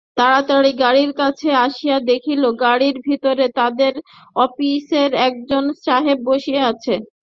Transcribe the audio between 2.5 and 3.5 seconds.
গাড়ির ভিতরে